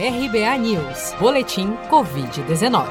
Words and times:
RBA 0.00 0.56
News, 0.58 1.12
Boletim 1.18 1.72
Covid-19. 1.90 2.86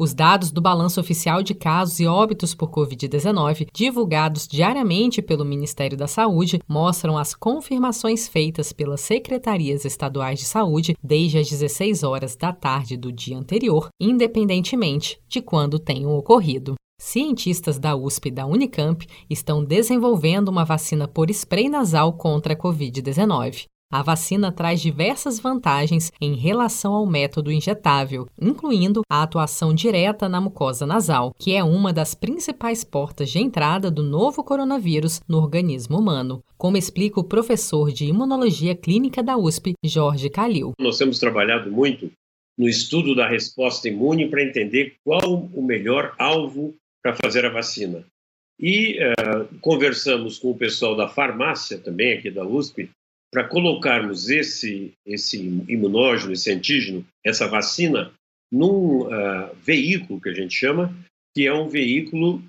Os 0.01 0.15
dados 0.15 0.53
do 0.53 0.61
balanço 0.61 1.01
oficial 1.01 1.43
de 1.43 1.55
casos 1.55 1.99
e 1.99 2.07
óbitos 2.07 2.55
por 2.55 2.71
Covid-19, 2.71 3.67
divulgados 3.75 4.47
diariamente 4.47 5.21
pelo 5.21 5.45
Ministério 5.45 5.99
da 5.99 6.07
Saúde, 6.07 6.61
mostram 6.69 7.19
as 7.19 7.35
confirmações 7.35 8.29
feitas 8.29 8.73
pelas 8.73 9.01
secretarias 9.01 9.85
estaduais 9.85 10.39
de 10.39 10.45
saúde 10.45 10.97
desde 11.03 11.39
as 11.39 11.51
16 11.51 12.05
horas 12.05 12.37
da 12.37 12.53
tarde 12.53 12.97
do 12.97 13.11
dia 13.11 13.37
anterior, 13.37 13.89
independentemente 14.01 15.21
de 15.29 15.43
quando 15.43 15.81
tenham 15.81 16.17
ocorrido. 16.17 16.77
Cientistas 17.01 17.77
da 17.77 17.97
USP 17.97 18.29
e 18.29 18.31
da 18.31 18.47
Unicamp 18.47 19.05
estão 19.29 19.65
desenvolvendo 19.65 20.49
uma 20.49 20.65
vacina 20.65 21.09
por 21.09 21.29
spray 21.29 21.69
nasal 21.69 22.13
contra 22.13 22.55
a 22.55 22.57
Covid-19. 22.57 23.67
A 23.91 24.03
vacina 24.03 24.53
traz 24.53 24.83
diversas 24.83 25.41
vantagens 25.41 26.13
em 26.21 26.35
relação 26.35 26.93
ao 26.93 27.07
método 27.07 27.51
injetável, 27.51 28.29
incluindo 28.39 29.01
a 29.09 29.23
atuação 29.23 29.73
direta 29.73 30.29
na 30.29 30.43
mucosa 30.43 30.87
nasal, 30.87 31.35
que 31.39 31.55
é 31.55 31.65
uma 31.65 31.91
das 31.91 32.15
principais 32.15 32.85
portas 32.85 33.31
de 33.31 33.39
entrada 33.39 33.91
do 33.91 34.03
novo 34.03 34.45
coronavírus 34.45 35.23
no 35.27 35.39
organismo 35.39 35.99
humano, 35.99 36.45
como 36.59 36.77
explica 36.77 37.19
o 37.19 37.25
professor 37.25 37.91
de 37.91 38.05
imunologia 38.05 38.77
clínica 38.77 39.23
da 39.23 39.39
USP, 39.39 39.73
Jorge 39.83 40.29
Calil. 40.29 40.73
Nós 40.79 40.99
temos 40.99 41.19
trabalhado 41.19 41.71
muito 41.71 42.13
no 42.59 42.69
estudo 42.69 43.15
da 43.15 43.27
resposta 43.27 43.89
imune 43.89 44.29
para 44.29 44.45
entender 44.45 44.97
qual 45.03 45.49
o 45.55 45.63
melhor 45.63 46.15
alvo 46.19 46.75
para 47.03 47.17
fazer 47.17 47.47
a 47.47 47.51
vacina. 47.51 48.05
E 48.61 48.99
uh, 48.99 49.59
conversamos 49.63 50.39
com 50.39 50.51
o 50.51 50.59
pessoal 50.59 50.95
da 50.95 51.09
farmácia, 51.09 51.79
também 51.79 52.13
aqui 52.13 52.31
da 52.31 52.45
USP, 52.45 52.91
para 53.31 53.45
colocarmos 53.45 54.31
esse, 54.31 54.93
esse 55.05 55.39
imunógeno, 55.69 56.33
esse 56.33 56.51
antígeno, 56.51 57.07
essa 57.25 57.47
vacina, 57.47 58.13
num 58.51 59.03
uh, 59.03 59.55
veículo 59.63 60.21
que 60.21 60.31
a 60.31 60.35
gente 60.35 60.55
chama, 60.55 60.95
que 61.35 61.47
é 61.47 61.53
um 61.53 61.69
veículo 61.69 62.43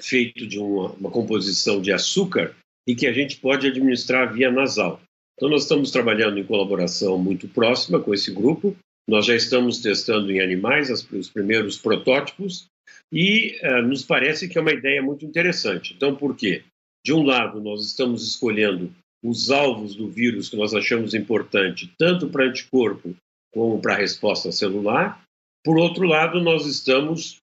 feito 0.00 0.46
de 0.46 0.58
uma, 0.58 0.92
uma, 0.92 1.10
composição 1.10 1.80
de 1.80 1.92
açúcar 1.92 2.54
e 2.86 2.94
que 2.94 3.06
a 3.06 3.12
gente 3.12 3.36
pode 3.36 3.66
administrar 3.66 4.32
via 4.32 4.50
nasal. 4.50 5.00
Então, 5.36 5.48
nós 5.48 5.62
estamos 5.62 5.90
trabalhando 5.90 6.38
em 6.38 6.44
colaboração 6.44 7.16
muito 7.16 7.48
próxima 7.48 8.00
com 8.00 8.12
esse 8.12 8.32
grupo. 8.32 8.76
Nós 9.08 9.26
já 9.26 9.34
estamos 9.34 9.78
testando 9.78 10.30
em 10.30 10.40
animais 10.40 10.90
as, 10.90 11.08
os 11.10 11.30
primeiros 11.30 11.78
protótipos 11.78 12.66
e 13.12 13.58
uh, 13.62 13.82
nos 13.82 14.04
parece 14.04 14.48
que 14.48 14.58
é 14.58 14.60
uma 14.60 14.72
ideia 14.72 15.00
muito 15.00 15.24
interessante. 15.24 15.94
Então, 15.94 16.16
por 16.16 16.36
quê? 16.36 16.64
De 17.04 17.12
um 17.12 17.22
lado, 17.22 17.60
nós 17.60 17.86
estamos 17.86 18.26
escolhendo 18.26 18.92
os 19.22 19.50
alvos 19.50 19.94
do 19.94 20.08
vírus 20.08 20.48
que 20.48 20.56
nós 20.56 20.74
achamos 20.74 21.14
importante, 21.14 21.92
tanto 21.98 22.28
para 22.28 22.46
anticorpo 22.46 23.14
como 23.52 23.80
para 23.80 23.94
a 23.94 23.98
resposta 23.98 24.50
celular. 24.50 25.22
Por 25.64 25.78
outro 25.78 26.06
lado, 26.06 26.40
nós 26.40 26.66
estamos 26.66 27.38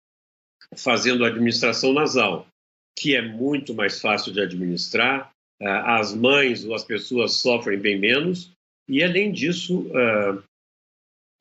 fazendo 0.75 1.23
administração 1.23 1.93
nasal, 1.93 2.47
que 2.97 3.15
é 3.15 3.21
muito 3.21 3.73
mais 3.73 4.01
fácil 4.01 4.33
de 4.33 4.41
administrar, 4.41 5.31
ah, 5.61 5.99
as 5.99 6.13
mães 6.13 6.65
ou 6.65 6.73
as 6.73 6.83
pessoas 6.83 7.33
sofrem 7.35 7.79
bem 7.79 7.97
menos, 7.97 8.51
e 8.89 9.03
além 9.03 9.31
disso, 9.31 9.89
ah, 9.95 10.41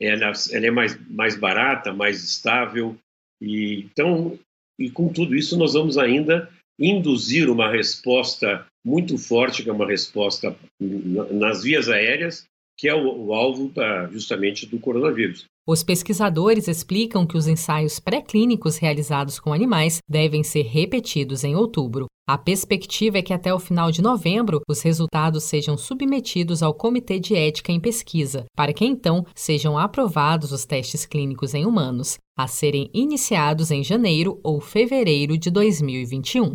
ela 0.00 0.32
é 0.52 0.70
mais, 0.70 1.08
mais 1.08 1.36
barata, 1.36 1.92
mais 1.92 2.22
estável, 2.22 2.96
e 3.40 3.80
então, 3.80 4.38
e 4.78 4.90
com 4.90 5.10
tudo 5.10 5.34
isso, 5.34 5.56
nós 5.56 5.72
vamos 5.72 5.96
ainda 5.96 6.50
induzir 6.78 7.48
uma 7.48 7.70
resposta 7.70 8.66
muito 8.86 9.18
forte, 9.18 9.64
que 9.64 9.68
é 9.68 9.72
uma 9.72 9.86
resposta 9.86 10.56
nas 10.78 11.64
vias 11.64 11.88
aéreas, 11.88 12.44
que 12.78 12.88
é 12.88 12.94
o, 12.94 13.26
o 13.26 13.34
alvo 13.34 13.68
da, 13.70 14.06
justamente 14.12 14.64
do 14.64 14.78
coronavírus. 14.78 15.44
Os 15.68 15.82
pesquisadores 15.82 16.68
explicam 16.68 17.26
que 17.26 17.36
os 17.36 17.48
ensaios 17.48 17.98
pré-clínicos 17.98 18.76
realizados 18.76 19.40
com 19.40 19.52
animais 19.52 19.98
devem 20.08 20.44
ser 20.44 20.62
repetidos 20.62 21.42
em 21.42 21.56
outubro. 21.56 22.06
A 22.28 22.38
perspectiva 22.38 23.18
é 23.18 23.22
que 23.22 23.32
até 23.32 23.52
o 23.52 23.58
final 23.58 23.90
de 23.90 24.00
novembro 24.00 24.60
os 24.68 24.80
resultados 24.82 25.42
sejam 25.42 25.76
submetidos 25.76 26.62
ao 26.62 26.72
Comitê 26.72 27.18
de 27.18 27.34
Ética 27.34 27.72
em 27.72 27.80
Pesquisa, 27.80 28.44
para 28.54 28.72
que 28.72 28.84
então 28.84 29.26
sejam 29.34 29.76
aprovados 29.76 30.52
os 30.52 30.64
testes 30.64 31.04
clínicos 31.04 31.54
em 31.54 31.66
humanos, 31.66 32.18
a 32.38 32.46
serem 32.46 32.88
iniciados 32.94 33.72
em 33.72 33.82
janeiro 33.82 34.38
ou 34.44 34.60
fevereiro 34.60 35.36
de 35.36 35.50
2021. 35.50 36.54